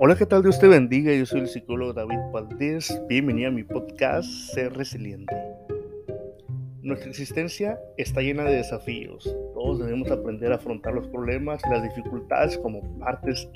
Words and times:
Hola, 0.00 0.14
¿qué 0.14 0.26
tal? 0.26 0.44
Dios 0.44 0.60
te 0.60 0.68
bendiga. 0.68 1.12
Yo 1.12 1.26
soy 1.26 1.40
el 1.40 1.48
psicólogo 1.48 1.92
David 1.92 2.20
Valdés. 2.32 3.02
Bienvenido 3.08 3.48
a 3.48 3.50
mi 3.50 3.64
podcast 3.64 4.28
Ser 4.54 4.72
Resiliente. 4.74 5.34
Nuestra 6.82 7.10
existencia 7.10 7.80
está 7.96 8.20
llena 8.20 8.44
de 8.44 8.58
desafíos. 8.58 9.24
Todos 9.54 9.80
debemos 9.80 10.08
aprender 10.12 10.52
a 10.52 10.54
afrontar 10.54 10.94
los 10.94 11.08
problemas 11.08 11.60
y 11.66 11.70
las 11.70 11.82
dificultades 11.82 12.56
como 12.58 12.80
partes 13.00 13.50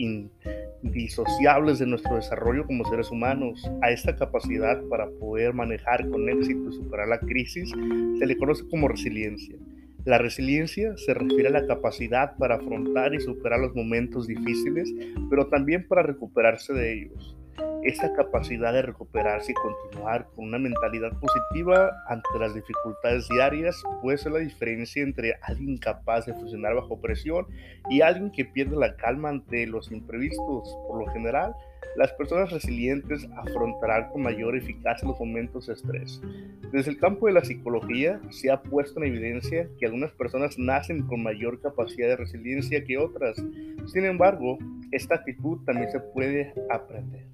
indisociables 0.82 1.78
de 1.78 1.86
nuestro 1.86 2.16
desarrollo 2.16 2.66
como 2.66 2.84
seres 2.86 3.12
humanos. 3.12 3.62
A 3.80 3.92
esta 3.92 4.16
capacidad 4.16 4.82
para 4.90 5.08
poder 5.20 5.54
manejar 5.54 6.10
con 6.10 6.28
éxito 6.28 6.70
y 6.70 6.72
superar 6.72 7.06
la 7.06 7.20
crisis 7.20 7.70
se 8.18 8.26
le 8.26 8.36
conoce 8.36 8.66
como 8.68 8.88
resiliencia. 8.88 9.56
La 10.04 10.18
resiliencia 10.18 10.96
se 10.96 11.14
refiere 11.14 11.48
a 11.48 11.52
la 11.52 11.66
capacidad 11.66 12.36
para 12.36 12.56
afrontar 12.56 13.14
y 13.14 13.20
superar 13.20 13.60
los 13.60 13.74
momentos 13.74 14.26
difíciles, 14.26 14.92
pero 15.30 15.46
también 15.46 15.86
para 15.86 16.02
recuperarse 16.02 16.72
de 16.72 16.92
ellos. 16.92 17.36
Esta 17.84 18.12
capacidad 18.12 18.72
de 18.72 18.82
recuperarse 18.82 19.52
y 19.52 19.54
continuar 19.54 20.26
con 20.34 20.46
una 20.46 20.58
mentalidad 20.58 21.12
positiva 21.20 21.92
ante 22.08 22.28
las 22.40 22.54
dificultades 22.54 23.28
diarias 23.28 23.80
puede 24.00 24.18
ser 24.18 24.32
la 24.32 24.38
diferencia 24.40 25.02
entre 25.02 25.34
alguien 25.42 25.78
capaz 25.78 26.26
de 26.26 26.34
funcionar 26.34 26.74
bajo 26.74 27.00
presión 27.00 27.46
y 27.88 28.00
alguien 28.00 28.32
que 28.32 28.44
pierde 28.44 28.76
la 28.76 28.96
calma 28.96 29.28
ante 29.28 29.66
los 29.66 29.92
imprevistos. 29.92 30.76
Por 30.88 30.98
lo 30.98 31.12
general, 31.12 31.54
las 31.96 32.12
personas 32.12 32.50
resilientes 32.50 33.28
afrontarán 33.36 34.10
con 34.10 34.22
mayor 34.22 34.56
eficacia 34.56 35.06
los 35.06 35.18
momentos 35.18 35.66
de 35.66 35.74
estrés. 35.74 36.20
Desde 36.72 36.90
el 36.90 36.98
campo 36.98 37.26
de 37.26 37.34
la 37.34 37.44
psicología 37.44 38.20
se 38.30 38.50
ha 38.50 38.62
puesto 38.62 39.00
en 39.00 39.06
evidencia 39.06 39.68
que 39.78 39.86
algunas 39.86 40.12
personas 40.12 40.58
nacen 40.58 41.02
con 41.06 41.22
mayor 41.22 41.60
capacidad 41.60 42.08
de 42.08 42.16
resiliencia 42.16 42.84
que 42.84 42.98
otras. 42.98 43.36
Sin 43.86 44.04
embargo, 44.04 44.58
esta 44.90 45.16
actitud 45.16 45.58
también 45.64 45.90
se 45.90 46.00
puede 46.00 46.54
aprender. 46.70 47.26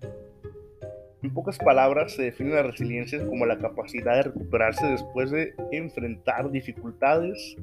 En 1.22 1.34
pocas 1.34 1.58
palabras, 1.58 2.12
se 2.12 2.22
define 2.22 2.50
la 2.54 2.62
resiliencia 2.62 3.26
como 3.26 3.44
la 3.44 3.58
capacidad 3.58 4.16
de 4.16 4.22
recuperarse 4.22 4.86
después 4.86 5.30
de 5.32 5.52
enfrentar 5.72 6.50
dificultades, 6.50 7.56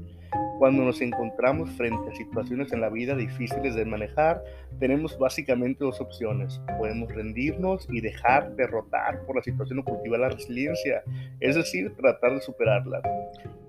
cuando 0.60 0.84
nos 0.84 1.02
encontramos 1.02 1.70
frente 1.72 2.10
a 2.10 2.16
situaciones 2.16 2.72
en 2.72 2.82
la 2.82 2.90
vida 2.90 3.16
difíciles 3.16 3.76
de 3.76 3.86
manejar, 3.86 4.44
tenemos 4.80 5.18
básicamente 5.18 5.84
dos 5.84 6.00
opciones. 6.02 6.62
Podemos 6.78 7.12
rendirnos 7.14 7.88
y 7.90 8.02
dejar 8.02 8.56
derrotar 8.56 9.22
por 9.26 9.36
la 9.36 9.44
situación 9.44 9.80
o 9.80 9.84
cultivar 9.84 10.20
la 10.20 10.30
resiliencia, 10.30 11.04
es 11.40 11.56
decir, 11.56 11.94
tratar 11.96 12.34
de 12.34 12.42
superarla. 12.42 13.02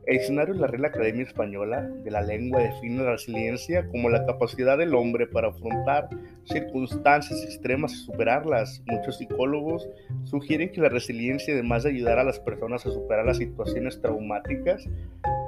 El 0.06 0.18
diccionario 0.18 0.54
de 0.54 0.60
la 0.60 0.68
Real 0.68 0.84
Academia 0.84 1.24
Española 1.24 1.82
de 1.82 2.10
la 2.12 2.22
Lengua 2.22 2.60
define 2.60 3.02
la 3.02 3.10
resiliencia 3.10 3.88
como 3.88 4.08
la 4.08 4.24
capacidad 4.24 4.78
del 4.78 4.94
hombre 4.94 5.26
para 5.26 5.48
afrontar 5.48 6.08
circunstancias 6.44 7.42
extremas 7.42 7.92
y 7.92 7.96
superarlas. 7.96 8.84
Muchos 8.86 9.18
psicólogos 9.18 9.88
sugieren 10.22 10.70
que 10.70 10.80
la 10.80 10.90
resiliencia, 10.90 11.54
además 11.54 11.82
de 11.82 11.90
ayudar 11.90 12.20
a 12.20 12.24
las 12.24 12.38
personas 12.38 12.86
a 12.86 12.92
superar 12.92 13.26
las 13.26 13.38
situaciones 13.38 14.00
traumáticas, 14.00 14.88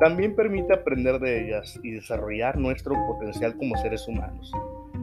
también 0.01 0.35
permite 0.35 0.73
aprender 0.73 1.19
de 1.19 1.45
ellas 1.45 1.79
y 1.83 1.93
desarrollar 1.93 2.57
nuestro 2.57 2.95
potencial 3.07 3.57
como 3.57 3.77
seres 3.77 4.07
humanos. 4.07 4.53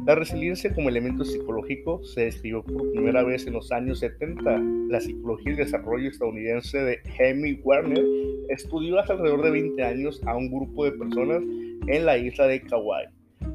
La 0.06 0.14
resiliencia 0.14 0.74
como 0.74 0.90
elemento 0.90 1.26
psicológico 1.26 2.04
se 2.04 2.26
describió 2.26 2.64
por 2.64 2.92
primera 2.92 3.24
vez 3.24 3.48
en 3.48 3.54
los 3.54 3.72
años 3.72 4.00
70. 4.00 4.62
La 4.88 5.02
psicología 5.02 5.54
y 5.54 5.56
desarrollo 5.56 6.10
estadounidense 6.10 6.78
de 6.78 7.00
Hemi 7.18 7.60
Werner 7.64 8.04
estudió 8.50 9.00
hace 9.00 9.14
alrededor 9.14 9.44
de 9.44 9.52
20 9.52 9.84
años 9.84 10.22
a 10.28 10.36
un 10.36 10.52
grupo 10.52 10.86
de 10.86 10.92
personas 10.92 11.42
en 11.88 12.06
la 12.06 12.18
isla 12.18 12.46
de 12.46 12.62
Kauai, 12.62 13.08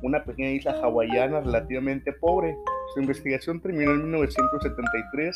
una 0.02 0.24
pequeña 0.24 0.50
isla 0.50 0.72
hawaiana 0.72 1.40
relativamente 1.40 2.12
pobre. 2.12 2.56
Su 2.94 3.00
investigación 3.00 3.60
terminó 3.60 3.92
en 3.92 4.02
1973 4.02 5.34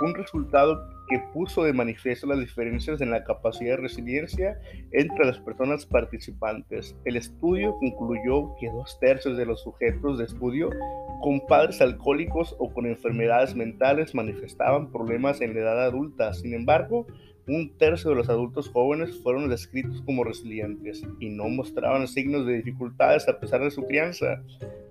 un 0.00 0.14
resultado 0.14 0.93
que 1.08 1.18
puso 1.32 1.64
de 1.64 1.72
manifiesto 1.72 2.26
las 2.26 2.40
diferencias 2.40 3.00
en 3.00 3.10
la 3.10 3.24
capacidad 3.24 3.76
de 3.76 3.82
resiliencia 3.82 4.58
entre 4.92 5.26
las 5.26 5.38
personas 5.38 5.86
participantes. 5.86 6.96
El 7.04 7.16
estudio 7.16 7.76
concluyó 7.78 8.54
que 8.58 8.68
dos 8.68 8.98
tercios 9.00 9.36
de 9.36 9.46
los 9.46 9.62
sujetos 9.62 10.18
de 10.18 10.24
estudio 10.24 10.70
con 11.20 11.46
padres 11.46 11.80
alcohólicos 11.80 12.56
o 12.58 12.72
con 12.72 12.86
enfermedades 12.86 13.54
mentales 13.54 14.14
manifestaban 14.14 14.90
problemas 14.90 15.40
en 15.40 15.54
la 15.54 15.60
edad 15.60 15.84
adulta. 15.84 16.32
Sin 16.32 16.54
embargo, 16.54 17.06
un 17.46 17.76
tercio 17.76 18.10
de 18.10 18.16
los 18.16 18.28
adultos 18.30 18.70
jóvenes 18.70 19.20
fueron 19.22 19.48
descritos 19.48 20.00
como 20.02 20.24
resilientes 20.24 21.02
y 21.20 21.28
no 21.28 21.48
mostraban 21.48 22.08
signos 22.08 22.46
de 22.46 22.54
dificultades 22.54 23.28
a 23.28 23.38
pesar 23.38 23.62
de 23.62 23.70
su 23.70 23.84
crianza. 23.84 24.42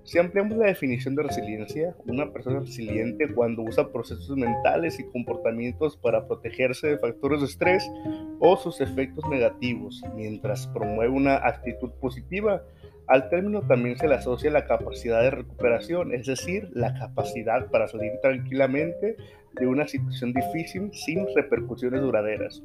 Si 0.04 0.18
ampliamos 0.18 0.58
la 0.58 0.66
definición 0.66 1.14
de 1.14 1.22
resiliencia, 1.22 1.96
una 2.06 2.30
persona 2.30 2.60
resiliente 2.60 3.32
cuando 3.32 3.62
usa 3.62 3.90
procesos 3.90 4.36
mentales 4.36 5.00
y 5.00 5.04
comportamientos 5.04 5.96
para 5.96 6.26
protegerse 6.26 6.88
de 6.88 6.98
factores 6.98 7.40
de 7.40 7.46
estrés 7.46 7.90
o 8.38 8.54
sus 8.58 8.82
efectos 8.82 9.24
negativos, 9.30 10.02
mientras 10.14 10.66
promueve 10.68 11.10
una 11.10 11.36
actitud 11.36 11.90
positiva, 12.02 12.62
al 13.06 13.30
término 13.30 13.62
también 13.66 13.96
se 13.96 14.06
le 14.06 14.14
asocia 14.14 14.50
la 14.50 14.66
capacidad 14.66 15.22
de 15.22 15.30
recuperación, 15.30 16.14
es 16.14 16.26
decir, 16.26 16.68
la 16.74 16.92
capacidad 16.98 17.70
para 17.70 17.88
salir 17.88 18.12
tranquilamente 18.20 19.16
de 19.52 19.66
una 19.66 19.88
situación 19.88 20.34
difícil 20.34 20.90
sin 20.92 21.26
repercusiones 21.34 22.02
duraderas. 22.02 22.62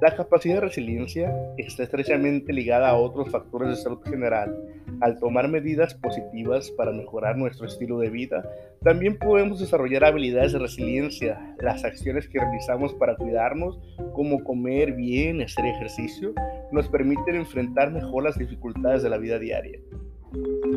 La 0.00 0.14
capacidad 0.14 0.54
de 0.54 0.60
resiliencia 0.60 1.34
está 1.56 1.82
estrechamente 1.82 2.52
ligada 2.52 2.88
a 2.88 2.96
otros 2.96 3.30
factores 3.30 3.70
de 3.70 3.76
salud 3.76 4.00
general. 4.04 4.56
Al 5.00 5.18
tomar 5.18 5.48
medidas 5.48 5.92
positivas 5.94 6.70
para 6.70 6.92
mejorar 6.92 7.36
nuestro 7.36 7.66
estilo 7.66 7.98
de 7.98 8.08
vida, 8.08 8.48
también 8.84 9.18
podemos 9.18 9.58
desarrollar 9.58 10.04
habilidades 10.04 10.52
de 10.52 10.60
resiliencia. 10.60 11.56
Las 11.58 11.84
acciones 11.84 12.28
que 12.28 12.38
realizamos 12.38 12.94
para 12.94 13.16
cuidarnos, 13.16 13.80
como 14.12 14.44
comer 14.44 14.92
bien, 14.92 15.42
hacer 15.42 15.66
ejercicio, 15.66 16.32
nos 16.70 16.88
permiten 16.88 17.34
enfrentar 17.34 17.90
mejor 17.90 18.22
las 18.22 18.38
dificultades 18.38 19.02
de 19.02 19.10
la 19.10 19.18
vida 19.18 19.40
diaria. 19.40 19.80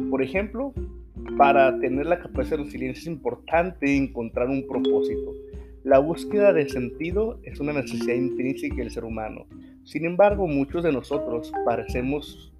Por 0.10 0.24
ejemplo, 0.24 0.74
para 1.38 1.78
tener 1.80 2.08
la 2.08 2.20
capacidad 2.20 2.58
de 2.58 2.64
resiliencia 2.64 3.02
es 3.02 3.08
importante 3.08 3.96
encontrar 3.96 4.50
un 4.50 4.66
propósito. 4.68 5.32
La 5.84 5.98
búsqueda 5.98 6.54
de 6.54 6.70
sentido 6.70 7.40
es 7.42 7.60
una 7.60 7.74
necesidad 7.74 8.14
intrínseca 8.14 8.76
del 8.76 8.92
ser 8.92 9.04
humano. 9.04 9.48
Sin 9.84 10.06
embargo, 10.06 10.46
muchos 10.46 10.84
de 10.84 10.92
nosotros 10.92 11.52
parecemos, 11.66 12.54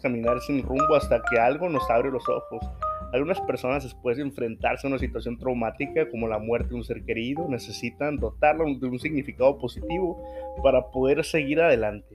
caminar 0.00 0.40
sin 0.40 0.64
rumbo 0.64 0.96
hasta 0.96 1.22
que 1.30 1.38
algo 1.38 1.68
nos 1.68 1.88
abre 1.88 2.10
los 2.10 2.28
ojos. 2.28 2.68
Algunas 3.12 3.40
personas 3.42 3.84
después 3.84 4.16
de 4.16 4.24
enfrentarse 4.24 4.88
a 4.88 4.90
una 4.90 4.98
situación 4.98 5.38
traumática 5.38 6.10
como 6.10 6.26
la 6.26 6.40
muerte 6.40 6.70
de 6.70 6.74
un 6.74 6.84
ser 6.84 7.04
querido 7.04 7.46
necesitan 7.48 8.16
dotarlo 8.16 8.64
de 8.64 8.86
un 8.88 8.98
significado 8.98 9.56
positivo 9.56 10.20
para 10.64 10.90
poder 10.90 11.24
seguir 11.24 11.60
adelante. 11.60 12.08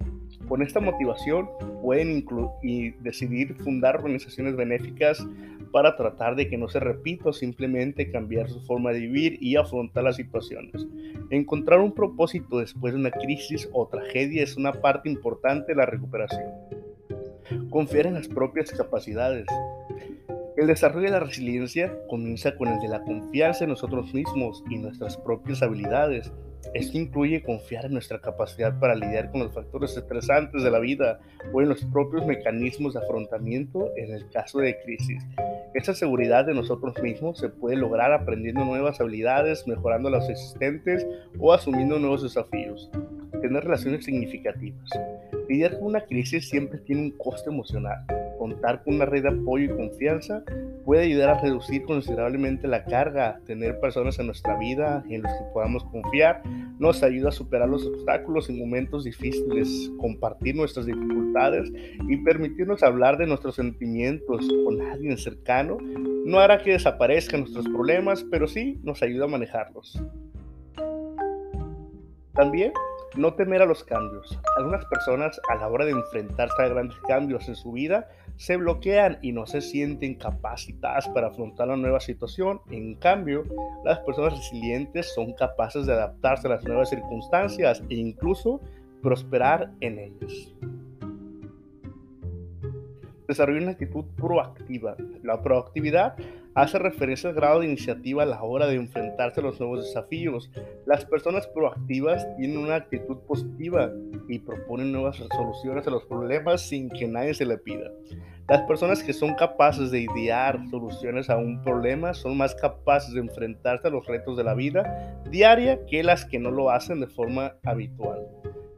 Con 0.50 0.62
esta 0.62 0.81
motivación 0.81 1.50
pueden 1.81 2.25
y 2.62 2.90
decidir 3.01 3.56
fundar 3.56 3.95
organizaciones 3.95 4.57
benéficas 4.57 5.25
para 5.73 5.95
tratar 5.95 6.35
de 6.35 6.47
que 6.47 6.56
no 6.56 6.69
se 6.69 6.79
repita 6.79 7.34
simplemente 7.34 8.11
cambiar 8.11 8.47
su 8.47 8.61
forma 8.61 8.91
de 8.91 9.00
vivir 9.00 9.39
y 9.41 9.56
afrontar 9.56 10.03
las 10.03 10.17
situaciones. 10.17 10.85
Encontrar 11.31 11.79
un 11.79 11.94
propósito 11.94 12.59
después 12.59 12.94
de 12.94 13.00
una 13.00 13.09
crisis 13.09 13.67
o 13.73 13.88
tragedia 13.88 14.44
es 14.44 14.56
una 14.56 14.72
parte 14.72 15.09
importante 15.09 15.72
de 15.72 15.75
la 15.75 15.88
recuperación. 15.88 16.51
Confiar 17.72 18.06
en 18.06 18.13
las 18.13 18.28
propias 18.28 18.69
capacidades. 18.72 19.47
El 20.56 20.67
desarrollo 20.67 21.07
de 21.07 21.13
la 21.13 21.22
resiliencia 21.22 21.91
comienza 22.07 22.56
con 22.56 22.67
el 22.67 22.79
de 22.79 22.89
la 22.89 23.01
confianza 23.01 23.63
en 23.63 23.72
nosotros 23.72 24.13
mismos 24.13 24.63
y 24.69 24.78
nuestras 24.78 25.17
propias 25.17 25.63
habilidades. 25.63 26.31
Esto 26.75 27.00
incluye 27.00 27.41
confiar 27.41 27.85
en 27.85 27.94
nuestra 27.94 28.22
capacidad 28.22 28.79
para 28.79 28.94
lidiar 28.94 29.31
con 29.31 29.41
los 29.41 29.53
factores 29.53 29.97
estresantes 29.97 30.62
de 30.62 30.69
la 30.69 30.80
vida 30.80 31.19
o 31.51 31.63
en 31.63 31.69
los 31.69 31.83
propios 31.86 32.27
mecanismos 32.27 32.94
de 32.94 33.00
afrontamiento 33.00 33.89
en 33.97 34.13
el 34.13 34.30
caso 34.30 34.59
de 34.59 34.77
crisis. 34.86 35.24
Esta 35.73 35.93
seguridad 35.93 36.45
de 36.45 36.53
nosotros 36.53 37.01
mismos 37.01 37.39
se 37.39 37.49
puede 37.49 37.75
lograr 37.75 38.13
aprendiendo 38.13 38.63
nuevas 38.63 39.01
habilidades, 39.01 39.67
mejorando 39.67 40.09
las 40.09 40.29
existentes 40.29 41.05
o 41.39 41.51
asumiendo 41.51 41.97
nuevos 41.97 42.21
desafíos. 42.21 42.91
Tener 43.41 43.63
relaciones 43.63 44.05
significativas. 44.05 44.89
Lidiar 45.49 45.79
con 45.79 45.87
una 45.87 46.05
crisis 46.05 46.47
siempre 46.47 46.79
tiene 46.79 47.01
un 47.01 47.11
coste 47.11 47.49
emocional 47.49 48.05
contar 48.43 48.83
con 48.83 48.95
una 48.95 49.05
red 49.05 49.23
de 49.23 49.29
apoyo 49.29 49.73
y 49.73 49.77
confianza 49.77 50.43
puede 50.85 51.03
ayudar 51.03 51.30
a 51.30 51.39
reducir 51.39 51.83
considerablemente 51.83 52.68
la 52.68 52.83
carga. 52.85 53.39
Tener 53.45 53.80
personas 53.80 54.19
en 54.19 54.27
nuestra 54.27 54.57
vida 54.57 55.03
en 55.09 55.24
las 55.24 55.33
que 55.33 55.45
podamos 55.53 55.83
confiar 55.85 56.41
nos 56.80 57.03
ayuda 57.03 57.30
a 57.30 57.31
superar 57.31 57.69
los 57.69 57.85
obstáculos 57.85 58.50
en 58.50 58.59
momentos 58.59 59.03
difíciles, 59.03 59.91
compartir 59.97 60.56
nuestras 60.56 60.85
dificultades 60.85 61.71
y 62.07 62.18
permitirnos 62.18 62.83
hablar 62.83 63.18
de 63.18 63.27
nuestros 63.27 63.56
sentimientos 63.56 64.47
con 64.65 64.81
alguien 64.81 65.18
cercano. 65.18 65.77
No 66.25 66.39
hará 66.39 66.62
que 66.62 66.71
desaparezcan 66.71 67.41
nuestros 67.41 67.68
problemas, 67.69 68.25
pero 68.30 68.47
sí 68.47 68.80
nos 68.83 69.01
ayuda 69.03 69.25
a 69.25 69.30
manejarlos. 69.30 70.01
También 72.33 72.71
No 73.15 73.36
temer 73.36 73.62
a 73.62 73.65
los 73.65 73.83
cambios. 73.83 74.39
Algunas 74.57 74.86
personas 74.86 75.39
a 75.50 75.56
la 75.56 75.68
hora 75.68 75.86
de 75.86 75.92
enfrentarse 75.92 76.62
a 76.63 76.68
grandes 76.68 76.98
cambios 77.07 77.48
en 77.48 77.56
su 77.56 77.71
vida 77.71 78.10
se 78.38 78.57
bloquean 78.57 79.19
y 79.21 79.31
no 79.31 79.45
se 79.45 79.62
sienten 79.62 80.15
capacitadas 80.15 81.07
para 81.10 81.27
afrontar 81.27 81.68
la 81.68 81.77
nueva 81.77 82.00
situación. 82.00 82.62
En 82.71 82.95
cambio, 82.95 83.44
las 83.86 84.00
personas 84.00 84.33
resilientes 84.33 85.13
son 85.13 85.33
capaces 85.33 85.86
de 85.86 85.94
adaptarse 85.94 86.48
a 86.48 86.51
las 86.51 86.63
nuevas 86.63 86.89
circunstancias 86.89 87.83
e 87.89 87.95
incluso 87.95 88.62
prosperar 89.04 89.71
en 89.81 90.00
ellas. 90.00 90.54
Desarrolla 93.27 93.62
una 93.62 93.71
actitud 93.71 94.06
proactiva. 94.18 94.95
La 95.21 95.42
proactividad 95.42 96.16
hace 96.55 96.79
referencia 96.79 97.29
al 97.29 97.35
grado 97.35 97.59
de 97.59 97.67
iniciativa 97.67 98.23
a 98.23 98.27
la 98.27 98.44
hora 98.44 98.67
de 98.67 98.75
enfrentarse 98.75 99.39
a 99.39 99.44
los 99.44 99.59
nuevos 99.59 99.85
desafíos. 99.85 100.51
Las 100.85 101.05
personas 101.05 101.47
proactivas 101.47 102.27
tienen 102.38 102.57
una 102.57 102.75
actitud 102.75 103.17
positiva 103.27 103.91
y 104.27 104.39
proponen 104.39 104.91
nuevas 104.91 105.17
soluciones 105.17 105.88
a 105.88 105.91
los 105.91 106.05
problemas 106.05 106.61
sin 106.61 106.89
que 106.89 107.07
nadie 107.07 107.33
se 107.33 107.45
le 107.45 107.57
pida. 107.57 107.91
Las 108.50 108.61
personas 108.63 109.01
que 109.01 109.13
son 109.13 109.35
capaces 109.35 109.89
de 109.89 110.01
idear 110.01 110.59
soluciones 110.69 111.29
a 111.29 111.38
un 111.38 111.61
problema 111.61 112.13
son 112.13 112.38
más 112.38 112.53
capaces 112.53 113.13
de 113.13 113.21
enfrentarse 113.21 113.88
a 113.88 113.91
los 113.91 114.06
retos 114.06 114.35
de 114.35 114.44
la 114.44 114.53
vida 114.53 115.17
diaria 115.29 115.85
que 115.85 116.03
las 116.03 116.25
que 116.25 116.39
no 116.39 116.51
lo 116.51 116.69
hacen 116.69 116.99
de 116.99 117.07
forma 117.07 117.56
habitual. 117.63 118.27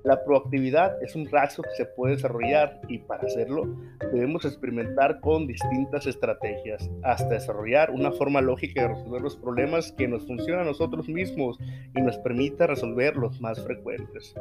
La 0.05 0.23
proactividad 0.23 1.01
es 1.01 1.15
un 1.15 1.27
rasgo 1.31 1.63
que 1.63 1.71
se 1.77 1.85
puede 1.85 2.13
desarrollar 2.13 2.79
y 2.87 2.99
para 2.99 3.23
hacerlo 3.23 3.75
debemos 4.13 4.45
experimentar 4.45 5.19
con 5.19 5.47
distintas 5.47 6.05
estrategias 6.05 6.87
hasta 7.01 7.29
desarrollar 7.29 7.89
una 7.89 8.11
forma 8.11 8.39
lógica 8.39 8.83
de 8.83 8.89
resolver 8.89 9.21
los 9.23 9.35
problemas 9.35 9.91
que 9.93 10.07
nos 10.07 10.27
funcionan 10.27 10.61
a 10.61 10.69
nosotros 10.69 11.09
mismos 11.09 11.57
y 11.95 12.01
nos 12.03 12.19
permita 12.19 12.67
resolver 12.67 13.15
los 13.17 13.41
más 13.41 13.59
frecuentes. 13.63 14.35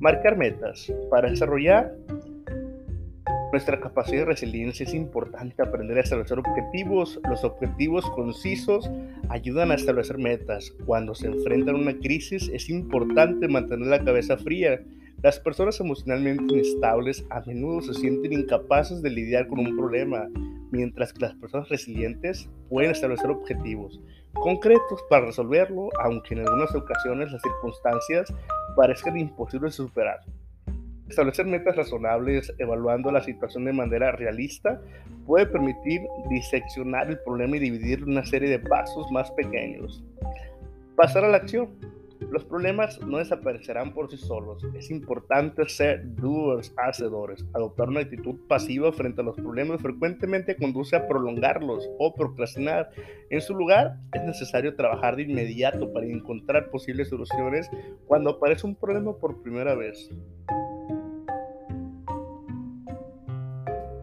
Marcar 0.00 0.36
metas. 0.36 0.92
Para 1.08 1.30
desarrollar 1.30 1.94
nuestra 3.52 3.80
capacidad 3.80 4.20
de 4.20 4.26
resiliencia 4.26 4.86
es 4.86 4.94
importante 4.94 5.62
aprender 5.62 5.98
a 5.98 6.02
establecer 6.02 6.38
objetivos. 6.38 7.20
Los 7.28 7.44
objetivos 7.44 8.08
concisos 8.10 8.90
ayudan 9.28 9.70
a 9.70 9.74
establecer 9.74 10.18
metas. 10.18 10.72
Cuando 10.86 11.14
se 11.14 11.26
enfrentan 11.26 11.74
a 11.74 11.78
una 11.78 11.98
crisis 11.98 12.48
es 12.52 12.68
importante 12.70 13.48
mantener 13.48 13.88
la 13.88 14.04
cabeza 14.04 14.36
fría. 14.36 14.80
Las 15.22 15.40
personas 15.40 15.78
emocionalmente 15.80 16.54
inestables 16.54 17.24
a 17.30 17.40
menudo 17.40 17.82
se 17.82 17.94
sienten 17.94 18.32
incapaces 18.32 19.02
de 19.02 19.10
lidiar 19.10 19.48
con 19.48 19.58
un 19.58 19.76
problema, 19.76 20.28
mientras 20.70 21.12
que 21.12 21.20
las 21.20 21.34
personas 21.34 21.68
resilientes 21.68 22.48
pueden 22.68 22.92
establecer 22.92 23.30
objetivos 23.30 24.00
concretos 24.34 25.02
para 25.08 25.26
resolverlo, 25.26 25.88
aunque 26.00 26.34
en 26.34 26.40
algunas 26.40 26.74
ocasiones 26.74 27.32
las 27.32 27.42
circunstancias 27.42 28.32
parezcan 28.76 29.18
imposibles 29.18 29.76
de 29.76 29.84
superar. 29.84 30.20
Establecer 31.10 31.44
metas 31.44 31.74
razonables, 31.74 32.54
evaluando 32.58 33.10
la 33.10 33.20
situación 33.20 33.64
de 33.64 33.72
manera 33.72 34.12
realista, 34.12 34.80
puede 35.26 35.44
permitir 35.44 36.02
diseccionar 36.28 37.10
el 37.10 37.18
problema 37.18 37.56
y 37.56 37.58
dividir 37.58 38.04
una 38.04 38.24
serie 38.24 38.48
de 38.48 38.60
pasos 38.60 39.10
más 39.10 39.28
pequeños. 39.32 40.04
Pasar 40.94 41.24
a 41.24 41.28
la 41.28 41.38
acción. 41.38 41.70
Los 42.30 42.44
problemas 42.44 43.00
no 43.00 43.18
desaparecerán 43.18 43.92
por 43.92 44.08
sí 44.08 44.18
solos. 44.18 44.62
Es 44.74 44.88
importante 44.92 45.68
ser 45.68 46.02
doers, 46.14 46.72
hacedores. 46.76 47.44
Adoptar 47.54 47.88
una 47.88 48.00
actitud 48.00 48.36
pasiva 48.46 48.92
frente 48.92 49.20
a 49.22 49.24
los 49.24 49.34
problemas 49.34 49.82
frecuentemente 49.82 50.54
conduce 50.54 50.94
a 50.94 51.08
prolongarlos 51.08 51.90
o 51.98 52.14
procrastinar. 52.14 52.90
En 53.30 53.40
su 53.40 53.56
lugar, 53.56 53.96
es 54.12 54.22
necesario 54.22 54.76
trabajar 54.76 55.16
de 55.16 55.22
inmediato 55.22 55.92
para 55.92 56.06
encontrar 56.06 56.70
posibles 56.70 57.08
soluciones 57.08 57.68
cuando 58.06 58.30
aparece 58.30 58.64
un 58.64 58.76
problema 58.76 59.16
por 59.16 59.42
primera 59.42 59.74
vez. 59.74 60.08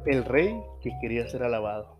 El 0.08 0.24
rey 0.24 0.58
que 0.82 0.92
quería 1.02 1.28
ser 1.28 1.44
alabado. 1.44 1.98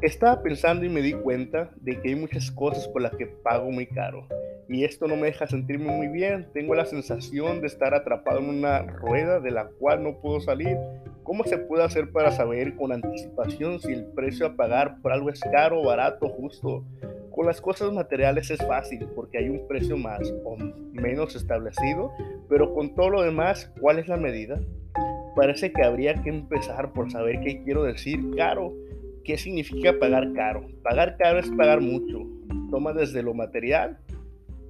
Estaba 0.00 0.42
pensando 0.42 0.86
y 0.86 0.88
me 0.88 1.02
di 1.02 1.12
cuenta 1.12 1.70
de 1.80 2.00
que 2.00 2.10
hay 2.10 2.14
muchas 2.14 2.52
cosas 2.52 2.86
por 2.86 3.02
las 3.02 3.16
que 3.16 3.26
pago 3.26 3.68
muy 3.70 3.86
caro. 3.86 4.28
Y 4.68 4.84
esto 4.84 5.08
no 5.08 5.16
me 5.16 5.26
deja 5.26 5.48
sentirme 5.48 5.90
muy 5.90 6.06
bien. 6.06 6.46
Tengo 6.54 6.76
la 6.76 6.84
sensación 6.84 7.60
de 7.60 7.66
estar 7.66 7.94
atrapado 7.94 8.38
en 8.38 8.48
una 8.50 8.82
rueda 8.82 9.40
de 9.40 9.50
la 9.50 9.66
cual 9.66 10.04
no 10.04 10.20
puedo 10.20 10.40
salir. 10.40 10.76
¿Cómo 11.24 11.42
se 11.44 11.58
puede 11.58 11.82
hacer 11.82 12.12
para 12.12 12.30
saber 12.30 12.76
con 12.76 12.92
anticipación 12.92 13.80
si 13.80 13.92
el 13.92 14.04
precio 14.12 14.46
a 14.46 14.54
pagar 14.54 15.00
por 15.02 15.10
algo 15.10 15.30
es 15.30 15.40
caro, 15.40 15.82
barato, 15.82 16.28
justo? 16.28 16.84
Con 17.32 17.46
las 17.46 17.60
cosas 17.60 17.92
materiales 17.92 18.50
es 18.50 18.64
fácil 18.64 19.08
porque 19.16 19.38
hay 19.38 19.48
un 19.48 19.66
precio 19.66 19.96
más 19.96 20.32
o 20.44 20.56
menos 20.92 21.34
establecido, 21.34 22.12
pero 22.48 22.72
con 22.72 22.94
todo 22.94 23.10
lo 23.10 23.22
demás, 23.22 23.72
¿cuál 23.80 23.98
es 23.98 24.06
la 24.06 24.16
medida? 24.16 24.60
Parece 25.38 25.70
que 25.70 25.84
habría 25.84 26.20
que 26.20 26.30
empezar 26.30 26.92
por 26.92 27.12
saber 27.12 27.38
qué 27.40 27.62
quiero 27.62 27.84
decir 27.84 28.18
caro. 28.36 28.74
¿Qué 29.24 29.38
significa 29.38 29.96
pagar 29.96 30.32
caro? 30.32 30.66
Pagar 30.82 31.16
caro 31.16 31.38
es 31.38 31.48
pagar 31.50 31.80
mucho. 31.80 32.26
Toma 32.72 32.92
desde 32.92 33.22
lo 33.22 33.34
material, 33.34 34.00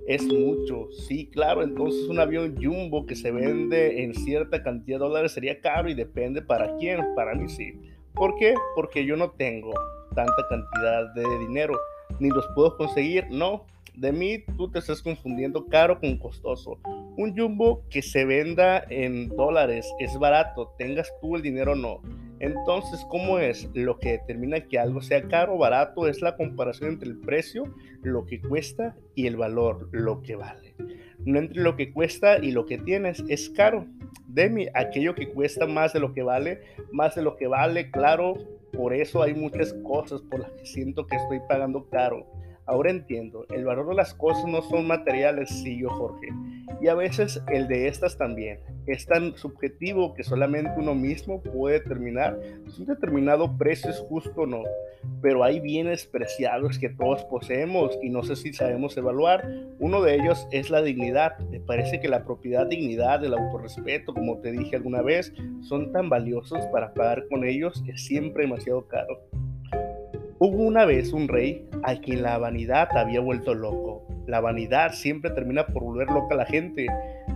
es 0.06 0.22
mucho. 0.24 0.88
Sí, 0.92 1.30
claro, 1.30 1.62
entonces 1.62 2.06
un 2.06 2.20
avión 2.20 2.54
jumbo 2.62 3.06
que 3.06 3.16
se 3.16 3.30
vende 3.30 4.02
en 4.02 4.14
cierta 4.14 4.62
cantidad 4.62 4.98
de 4.98 5.06
dólares 5.06 5.32
sería 5.32 5.58
caro 5.58 5.88
y 5.88 5.94
depende 5.94 6.42
para 6.42 6.76
quién. 6.76 7.00
Para 7.16 7.34
mí 7.34 7.48
sí. 7.48 7.72
¿Por 8.12 8.36
qué? 8.36 8.52
Porque 8.74 9.06
yo 9.06 9.16
no 9.16 9.30
tengo 9.30 9.72
tanta 10.14 10.46
cantidad 10.50 11.14
de 11.14 11.38
dinero, 11.46 11.78
ni 12.20 12.28
los 12.28 12.46
puedo 12.54 12.76
conseguir. 12.76 13.24
No, 13.30 13.64
de 13.94 14.12
mí 14.12 14.44
tú 14.58 14.70
te 14.70 14.80
estás 14.80 15.00
confundiendo 15.00 15.64
caro 15.64 15.98
con 15.98 16.18
costoso. 16.18 16.78
Un 17.18 17.36
jumbo 17.36 17.82
que 17.90 18.00
se 18.00 18.24
venda 18.24 18.84
en 18.90 19.30
dólares 19.30 19.92
es 19.98 20.16
barato, 20.20 20.72
tengas 20.78 21.12
tú 21.20 21.34
el 21.34 21.42
dinero 21.42 21.72
o 21.72 21.74
no. 21.74 22.00
Entonces, 22.38 23.04
¿cómo 23.10 23.40
es? 23.40 23.68
Lo 23.74 23.98
que 23.98 24.12
determina 24.12 24.60
que 24.60 24.78
algo 24.78 25.02
sea 25.02 25.22
caro 25.22 25.56
o 25.56 25.58
barato 25.58 26.06
es 26.06 26.22
la 26.22 26.36
comparación 26.36 26.90
entre 26.90 27.08
el 27.08 27.18
precio, 27.18 27.74
lo 28.02 28.24
que 28.24 28.40
cuesta 28.40 28.94
y 29.16 29.26
el 29.26 29.36
valor, 29.36 29.88
lo 29.90 30.22
que 30.22 30.36
vale. 30.36 30.76
No 31.24 31.40
entre 31.40 31.60
lo 31.60 31.74
que 31.74 31.92
cuesta 31.92 32.38
y 32.38 32.52
lo 32.52 32.66
que 32.66 32.78
tienes, 32.78 33.24
es 33.28 33.50
caro. 33.50 33.84
Demi, 34.28 34.68
aquello 34.72 35.16
que 35.16 35.28
cuesta 35.28 35.66
más 35.66 35.92
de 35.92 35.98
lo 35.98 36.14
que 36.14 36.22
vale, 36.22 36.60
más 36.92 37.16
de 37.16 37.22
lo 37.22 37.36
que 37.36 37.48
vale, 37.48 37.90
claro, 37.90 38.34
por 38.72 38.94
eso 38.94 39.24
hay 39.24 39.34
muchas 39.34 39.74
cosas 39.82 40.20
por 40.22 40.38
las 40.38 40.52
que 40.52 40.66
siento 40.66 41.04
que 41.08 41.16
estoy 41.16 41.40
pagando 41.48 41.88
caro. 41.90 42.37
Ahora 42.68 42.90
entiendo, 42.90 43.46
el 43.48 43.64
valor 43.64 43.88
de 43.88 43.94
las 43.94 44.12
cosas 44.12 44.44
no 44.46 44.60
son 44.60 44.86
materiales, 44.86 45.48
sí, 45.48 45.78
yo 45.78 45.88
Jorge, 45.88 46.28
y 46.82 46.88
a 46.88 46.94
veces 46.94 47.42
el 47.48 47.66
de 47.66 47.88
estas 47.88 48.18
también. 48.18 48.60
Es 48.86 49.06
tan 49.06 49.34
subjetivo 49.38 50.12
que 50.12 50.22
solamente 50.22 50.72
uno 50.76 50.94
mismo 50.94 51.42
puede 51.42 51.80
determinar 51.80 52.38
si 52.68 52.82
un 52.82 52.88
determinado 52.88 53.56
precio 53.56 53.90
es 53.90 53.98
justo 54.00 54.42
o 54.42 54.46
no, 54.46 54.64
pero 55.22 55.44
hay 55.44 55.60
bienes 55.60 56.04
preciados 56.04 56.78
que 56.78 56.90
todos 56.90 57.24
poseemos 57.24 57.98
y 58.02 58.10
no 58.10 58.22
sé 58.22 58.36
si 58.36 58.52
sabemos 58.52 58.96
evaluar. 58.98 59.48
Uno 59.78 60.02
de 60.02 60.16
ellos 60.16 60.46
es 60.50 60.68
la 60.68 60.82
dignidad. 60.82 61.38
Me 61.50 61.60
parece 61.60 62.00
que 62.00 62.08
la 62.08 62.24
propiedad, 62.24 62.66
dignidad, 62.66 63.24
el 63.24 63.32
autorrespeto, 63.32 64.12
como 64.12 64.38
te 64.38 64.52
dije 64.52 64.76
alguna 64.76 65.00
vez, 65.00 65.32
son 65.62 65.90
tan 65.92 66.10
valiosos 66.10 66.66
para 66.66 66.92
pagar 66.92 67.26
con 67.28 67.44
ellos 67.44 67.82
que 67.84 67.92
es 67.92 68.04
siempre 68.04 68.44
demasiado 68.44 68.86
caro. 68.86 69.27
Hubo 70.40 70.62
una 70.62 70.84
vez 70.84 71.12
un 71.12 71.26
rey 71.26 71.68
a 71.82 71.96
quien 71.96 72.22
la 72.22 72.38
vanidad 72.38 72.96
había 72.96 73.18
vuelto 73.18 73.54
loco. 73.54 74.06
La 74.28 74.40
vanidad 74.40 74.92
siempre 74.92 75.32
termina 75.32 75.66
por 75.66 75.82
volver 75.82 76.08
loca 76.08 76.34
a 76.34 76.38
la 76.38 76.46
gente. 76.46 76.86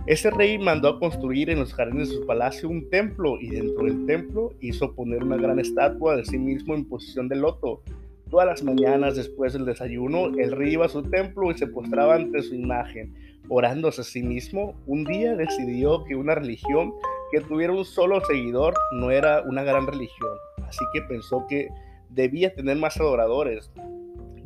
Ese 0.07 0.31
rey 0.31 0.57
mandó 0.57 0.87
a 0.87 0.99
construir 1.01 1.49
en 1.49 1.59
los 1.59 1.73
jardines 1.73 2.07
de 2.07 2.15
su 2.15 2.25
palacio 2.25 2.69
un 2.69 2.89
templo 2.89 3.41
y 3.41 3.49
dentro 3.49 3.83
del 3.83 4.05
templo 4.05 4.53
hizo 4.61 4.95
poner 4.95 5.21
una 5.21 5.35
gran 5.35 5.59
estatua 5.59 6.15
de 6.15 6.23
sí 6.23 6.37
mismo 6.37 6.75
en 6.75 6.87
posición 6.87 7.27
de 7.27 7.35
loto. 7.35 7.81
Todas 8.29 8.47
las 8.47 8.63
mañanas 8.63 9.17
después 9.17 9.51
del 9.51 9.65
desayuno, 9.65 10.27
el 10.37 10.53
rey 10.53 10.71
iba 10.71 10.85
a 10.85 10.89
su 10.89 11.03
templo 11.03 11.51
y 11.51 11.57
se 11.57 11.67
postraba 11.67 12.15
ante 12.15 12.41
su 12.41 12.55
imagen, 12.55 13.13
orándose 13.49 13.99
a 13.99 14.05
sí 14.05 14.23
mismo. 14.23 14.75
Un 14.87 15.03
día 15.03 15.35
decidió 15.35 16.05
que 16.05 16.15
una 16.15 16.35
religión 16.35 16.93
que 17.33 17.41
tuviera 17.41 17.73
un 17.73 17.83
solo 17.83 18.21
seguidor 18.21 18.75
no 18.93 19.11
era 19.11 19.41
una 19.41 19.63
gran 19.63 19.87
religión, 19.87 20.37
así 20.65 20.79
que 20.93 21.01
pensó 21.01 21.45
que 21.49 21.67
debía 22.13 22.53
tener 22.53 22.77
más 22.77 22.97
adoradores. 22.97 23.71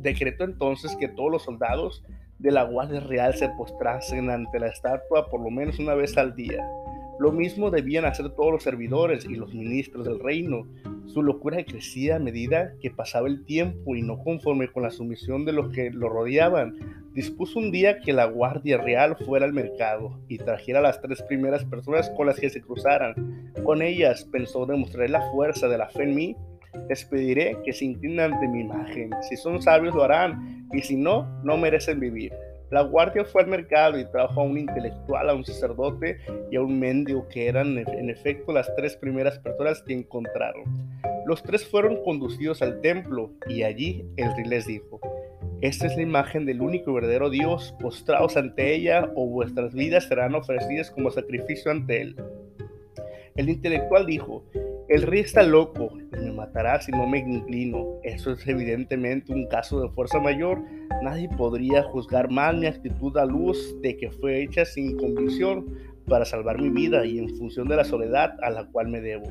Decretó 0.00 0.44
entonces 0.44 0.96
que 0.96 1.08
todos 1.08 1.30
los 1.30 1.42
soldados 1.42 2.04
de 2.38 2.52
la 2.52 2.62
Guardia 2.62 3.00
Real 3.00 3.34
se 3.34 3.48
postrasen 3.50 4.30
ante 4.30 4.60
la 4.60 4.68
estatua 4.68 5.28
por 5.28 5.42
lo 5.42 5.50
menos 5.50 5.78
una 5.78 5.94
vez 5.94 6.16
al 6.16 6.34
día. 6.34 6.64
Lo 7.18 7.32
mismo 7.32 7.72
debían 7.72 8.04
hacer 8.04 8.30
todos 8.30 8.52
los 8.52 8.62
servidores 8.62 9.24
y 9.24 9.34
los 9.34 9.52
ministros 9.52 10.04
del 10.04 10.20
reino. 10.20 10.68
Su 11.06 11.22
locura 11.22 11.64
crecía 11.64 12.16
a 12.16 12.20
medida 12.20 12.74
que 12.80 12.92
pasaba 12.92 13.26
el 13.26 13.44
tiempo 13.44 13.96
y 13.96 14.02
no 14.02 14.22
conforme 14.22 14.70
con 14.70 14.84
la 14.84 14.90
sumisión 14.90 15.44
de 15.44 15.52
los 15.52 15.70
que 15.70 15.90
lo 15.90 16.08
rodeaban, 16.08 16.76
dispuso 17.14 17.58
un 17.58 17.72
día 17.72 17.98
que 17.98 18.12
la 18.12 18.26
Guardia 18.26 18.78
Real 18.78 19.16
fuera 19.16 19.46
al 19.46 19.52
mercado 19.52 20.20
y 20.28 20.38
trajera 20.38 20.78
a 20.78 20.82
las 20.82 21.00
tres 21.00 21.20
primeras 21.22 21.64
personas 21.64 22.08
con 22.10 22.26
las 22.28 22.38
que 22.38 22.50
se 22.50 22.60
cruzaran. 22.60 23.50
Con 23.64 23.82
ellas 23.82 24.24
pensó 24.30 24.64
demostrar 24.64 25.10
la 25.10 25.28
fuerza 25.32 25.66
de 25.66 25.78
la 25.78 25.88
fe 25.88 26.04
en 26.04 26.14
mí 26.14 26.36
les 26.88 27.04
pediré 27.04 27.56
que 27.64 27.72
se 27.72 27.84
inclinen 27.84 28.32
ante 28.32 28.48
mi 28.48 28.60
imagen. 28.60 29.10
Si 29.28 29.36
son 29.36 29.60
sabios 29.62 29.94
lo 29.94 30.04
harán, 30.04 30.66
y 30.72 30.80
si 30.82 30.96
no, 30.96 31.26
no 31.44 31.56
merecen 31.56 32.00
vivir. 32.00 32.32
La 32.70 32.82
guardia 32.82 33.24
fue 33.24 33.42
al 33.42 33.48
mercado 33.48 33.98
y 33.98 34.04
trajo 34.04 34.42
a 34.42 34.44
un 34.44 34.58
intelectual, 34.58 35.30
a 35.30 35.34
un 35.34 35.44
sacerdote 35.44 36.18
y 36.50 36.56
a 36.56 36.60
un 36.60 36.78
mendigo, 36.78 37.26
que 37.28 37.48
eran 37.48 37.78
en 37.78 38.10
efecto 38.10 38.52
las 38.52 38.74
tres 38.76 38.94
primeras 38.96 39.38
personas 39.38 39.82
que 39.82 39.94
encontraron. 39.94 40.64
Los 41.26 41.42
tres 41.42 41.66
fueron 41.66 42.02
conducidos 42.04 42.60
al 42.60 42.80
templo 42.82 43.30
y 43.48 43.62
allí 43.62 44.04
el 44.16 44.34
rey 44.36 44.44
les 44.44 44.66
dijo, 44.66 45.00
esta 45.60 45.86
es 45.86 45.96
la 45.96 46.02
imagen 46.02 46.46
del 46.46 46.60
único 46.60 46.90
y 46.90 46.94
verdadero 46.94 47.30
Dios, 47.30 47.74
postraos 47.80 48.36
ante 48.36 48.74
ella 48.74 49.10
o 49.16 49.26
vuestras 49.26 49.74
vidas 49.74 50.06
serán 50.06 50.34
ofrecidas 50.34 50.90
como 50.90 51.10
sacrificio 51.10 51.70
ante 51.70 52.02
él. 52.02 52.16
El 53.34 53.48
intelectual 53.48 54.06
dijo, 54.06 54.44
el 54.88 55.02
rey 55.02 55.20
está 55.20 55.42
loco 55.42 55.90
matará 56.38 56.80
si 56.80 56.92
no 56.92 57.06
me 57.06 57.18
inclino. 57.18 58.00
Eso 58.02 58.32
es 58.32 58.46
evidentemente 58.46 59.32
un 59.32 59.46
caso 59.48 59.80
de 59.80 59.90
fuerza 59.90 60.20
mayor. 60.20 60.62
Nadie 61.02 61.28
podría 61.36 61.82
juzgar 61.82 62.30
mal 62.30 62.58
mi 62.58 62.66
actitud 62.66 63.16
a 63.16 63.26
luz 63.26 63.76
de 63.82 63.96
que 63.96 64.10
fue 64.10 64.42
hecha 64.42 64.64
sin 64.64 64.96
convicción 64.96 65.66
para 66.06 66.24
salvar 66.24 66.60
mi 66.60 66.70
vida 66.70 67.04
y 67.04 67.18
en 67.18 67.28
función 67.36 67.68
de 67.68 67.76
la 67.76 67.84
soledad 67.84 68.32
a 68.42 68.50
la 68.50 68.66
cual 68.66 68.88
me 68.88 69.00
debo. 69.00 69.30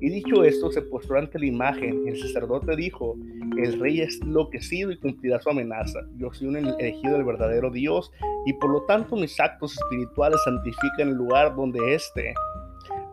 Y 0.00 0.10
dicho 0.10 0.44
esto, 0.44 0.70
se 0.70 0.82
postró 0.82 1.18
ante 1.18 1.38
la 1.40 1.46
imagen. 1.46 2.06
El 2.06 2.16
sacerdote 2.20 2.76
dijo, 2.76 3.16
el 3.56 3.80
rey 3.80 4.00
es 4.00 4.20
enloquecido 4.22 4.92
y 4.92 4.98
cumplirá 4.98 5.40
su 5.40 5.50
amenaza. 5.50 6.00
Yo 6.16 6.32
soy 6.32 6.48
un 6.48 6.56
elegido 6.56 7.14
del 7.14 7.24
verdadero 7.24 7.70
Dios 7.70 8.12
y 8.46 8.52
por 8.54 8.70
lo 8.70 8.82
tanto 8.82 9.16
mis 9.16 9.40
actos 9.40 9.72
espirituales 9.72 10.40
santifican 10.44 11.08
el 11.08 11.14
lugar 11.14 11.56
donde 11.56 11.94
esté. 11.94 12.34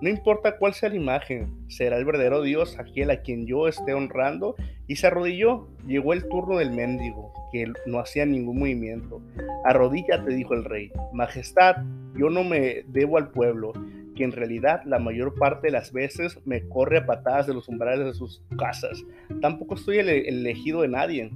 No 0.01 0.09
importa 0.09 0.57
cuál 0.57 0.73
sea 0.73 0.89
la 0.89 0.95
imagen, 0.95 1.53
será 1.67 1.97
el 1.97 2.05
verdadero 2.05 2.41
Dios 2.41 2.77
aquel 2.79 3.11
a 3.11 3.21
quien 3.21 3.47
yo 3.47 3.67
esté 3.67 3.93
honrando. 3.93 4.55
Y 4.87 4.97
se 4.97 5.07
arrodilló. 5.07 5.67
Llegó 5.87 6.13
el 6.13 6.27
turno 6.27 6.57
del 6.57 6.71
mendigo, 6.71 7.33
que 7.51 7.71
no 7.85 7.99
hacía 7.99 8.25
ningún 8.25 8.59
movimiento. 8.59 9.21
Arrodíllate, 9.63 10.33
dijo 10.33 10.53
el 10.53 10.65
rey. 10.65 10.91
Majestad, 11.13 11.77
yo 12.15 12.29
no 12.29 12.43
me 12.43 12.83
debo 12.87 13.17
al 13.17 13.31
pueblo, 13.31 13.73
que 14.15 14.23
en 14.23 14.31
realidad 14.31 14.81
la 14.85 14.99
mayor 14.99 15.35
parte 15.35 15.67
de 15.67 15.73
las 15.73 15.91
veces 15.91 16.39
me 16.45 16.67
corre 16.69 16.99
a 16.99 17.05
patadas 17.05 17.47
de 17.47 17.53
los 17.53 17.67
umbrales 17.67 18.05
de 18.05 18.13
sus 18.13 18.43
casas. 18.57 19.03
Tampoco 19.41 19.75
estoy 19.75 19.99
el 19.99 20.09
elegido 20.09 20.81
de 20.81 20.87
nadie 20.87 21.31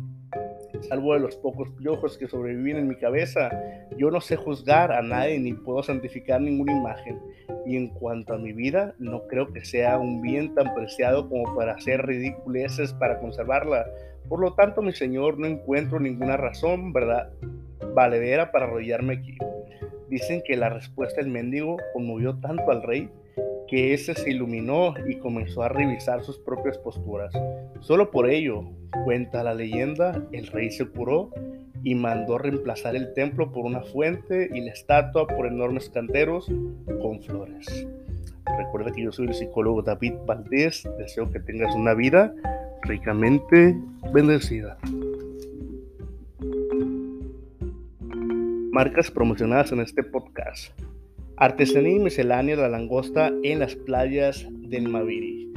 salvo 0.81 1.13
de 1.13 1.19
los 1.19 1.35
pocos 1.35 1.69
piojos 1.71 2.17
que 2.17 2.27
sobreviven 2.27 2.77
en 2.77 2.87
mi 2.87 2.95
cabeza. 2.95 3.49
Yo 3.97 4.11
no 4.11 4.21
sé 4.21 4.35
juzgar 4.35 4.91
a 4.91 5.01
nadie 5.01 5.39
ni 5.39 5.53
puedo 5.53 5.83
santificar 5.83 6.41
ninguna 6.41 6.73
imagen. 6.73 7.19
Y 7.65 7.77
en 7.77 7.89
cuanto 7.89 8.33
a 8.33 8.37
mi 8.37 8.53
vida, 8.53 8.95
no 8.99 9.27
creo 9.27 9.51
que 9.51 9.63
sea 9.63 9.97
un 9.99 10.21
bien 10.21 10.53
tan 10.55 10.73
preciado 10.73 11.29
como 11.29 11.55
para 11.55 11.73
hacer 11.73 12.05
ridiculeces 12.05 12.93
para 12.93 13.19
conservarla. 13.19 13.85
Por 14.27 14.39
lo 14.39 14.53
tanto, 14.53 14.81
mi 14.81 14.93
Señor, 14.93 15.37
no 15.37 15.47
encuentro 15.47 15.99
ninguna 15.99 16.37
razón, 16.37 16.93
¿verdad? 16.93 17.31
Valedera 17.93 18.51
para 18.51 18.65
arrollarme 18.65 19.13
aquí. 19.13 19.37
Dicen 20.09 20.41
que 20.45 20.57
la 20.57 20.69
respuesta 20.69 21.21
del 21.21 21.29
mendigo 21.29 21.77
conmovió 21.93 22.35
tanto 22.39 22.71
al 22.71 22.83
rey 22.83 23.09
que 23.67 23.93
ese 23.93 24.15
se 24.15 24.31
iluminó 24.31 24.95
y 25.07 25.17
comenzó 25.17 25.61
a 25.61 25.69
revisar 25.69 26.23
sus 26.23 26.39
propias 26.39 26.77
posturas. 26.79 27.31
Solo 27.81 28.11
por 28.11 28.29
ello, 28.29 28.63
cuenta 29.03 29.43
la 29.43 29.53
leyenda, 29.53 30.23
el 30.31 30.47
rey 30.47 30.71
se 30.71 30.85
curó 30.87 31.31
y 31.83 31.95
mandó 31.95 32.37
reemplazar 32.37 32.95
el 32.95 33.13
templo 33.13 33.51
por 33.51 33.65
una 33.65 33.81
fuente 33.81 34.49
y 34.53 34.61
la 34.61 34.71
estatua 34.71 35.27
por 35.27 35.47
enormes 35.47 35.89
canteros 35.89 36.51
con 37.01 37.21
flores. 37.21 37.87
Recuerda 38.57 38.91
que 38.91 39.03
yo 39.03 39.11
soy 39.11 39.27
el 39.27 39.33
psicólogo 39.33 39.81
David 39.81 40.13
Valdés. 40.25 40.87
Deseo 40.97 41.31
que 41.31 41.39
tengas 41.39 41.73
una 41.75 41.93
vida 41.93 42.33
ricamente 42.81 43.77
bendecida. 44.13 44.77
Marcas 48.71 49.11
promocionadas 49.11 49.71
en 49.71 49.81
este 49.81 50.03
podcast. 50.03 50.73
Artesanía 51.37 51.95
y 51.95 51.99
miscelánea 51.99 52.55
de 52.55 52.61
la 52.63 52.69
langosta 52.69 53.31
en 53.43 53.59
las 53.59 53.75
playas 53.75 54.45
del 54.49 54.89
Maviri. 54.89 55.48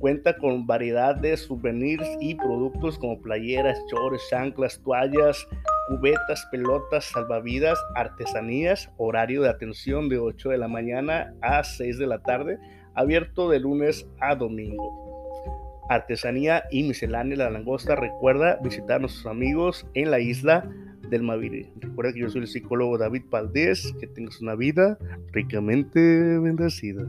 Cuenta 0.00 0.38
con 0.38 0.66
variedad 0.66 1.14
de 1.14 1.36
souvenirs 1.36 2.08
y 2.20 2.34
productos 2.34 2.98
como 2.98 3.20
playeras, 3.20 3.78
chores, 3.90 4.22
chanclas, 4.30 4.80
toallas, 4.82 5.46
cubetas, 5.88 6.48
pelotas, 6.50 7.04
salvavidas, 7.04 7.78
artesanías, 7.94 8.90
horario 8.96 9.42
de 9.42 9.50
atención 9.50 10.08
de 10.08 10.18
8 10.18 10.48
de 10.48 10.56
la 10.56 10.68
mañana 10.68 11.34
a 11.42 11.62
6 11.62 11.98
de 11.98 12.06
la 12.06 12.22
tarde, 12.22 12.58
abierto 12.94 13.50
de 13.50 13.60
lunes 13.60 14.08
a 14.20 14.34
domingo. 14.34 15.84
Artesanía 15.90 16.64
y 16.70 16.82
miscelánea 16.84 17.36
la 17.36 17.50
langosta. 17.50 17.94
Recuerda 17.94 18.58
visitar 18.64 18.96
a 18.96 18.98
nuestros 19.00 19.26
amigos 19.26 19.86
en 19.92 20.10
la 20.10 20.20
isla 20.20 20.66
del 21.10 21.24
Maviri. 21.24 21.72
Recuerda 21.78 22.14
que 22.14 22.20
yo 22.20 22.30
soy 22.30 22.40
el 22.40 22.46
psicólogo 22.46 22.96
David 22.96 23.24
Valdés, 23.28 23.92
que 24.00 24.06
tengas 24.06 24.40
una 24.40 24.54
vida 24.54 24.96
ricamente 25.30 26.00
bendecida. 26.38 27.06